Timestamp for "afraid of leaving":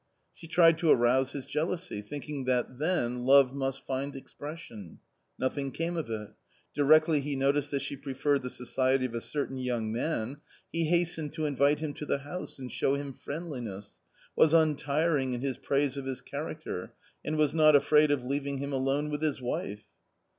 17.75-18.57